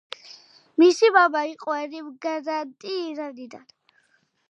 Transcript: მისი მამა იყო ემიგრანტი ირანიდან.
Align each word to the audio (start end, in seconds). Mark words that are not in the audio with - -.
მისი 0.83 1.11
მამა 1.17 1.45
იყო 1.51 1.77
ემიგრანტი 1.83 2.99
ირანიდან. 3.07 3.73